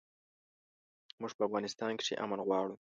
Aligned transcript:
موږ 1.19 1.31
په 1.37 1.43
افغانستان 1.47 1.91
کښې 1.99 2.13
امن 2.23 2.39
غواړو 2.47 2.75